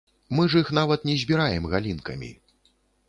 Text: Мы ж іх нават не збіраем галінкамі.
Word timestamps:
Мы 0.37 0.45
ж 0.53 0.61
іх 0.63 0.71
нават 0.77 1.05
не 1.09 1.15
збіраем 1.23 1.67
галінкамі. 1.75 2.31